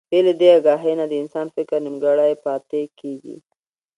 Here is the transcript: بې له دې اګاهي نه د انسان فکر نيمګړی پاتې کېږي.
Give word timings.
بې 0.09 0.19
له 0.25 0.33
دې 0.39 0.49
اګاهي 0.57 0.93
نه 0.99 1.05
د 1.11 1.13
انسان 1.23 1.47
فکر 1.55 1.77
نيمګړی 1.85 2.33
پاتې 2.45 2.81
کېږي. 2.99 3.37